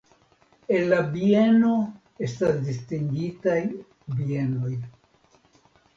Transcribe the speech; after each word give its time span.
El 0.77 0.87
la 0.93 1.01
bieno 1.17 1.73
estas 2.29 2.57
distingitaj 2.71 3.61
bienoj. 4.23 4.75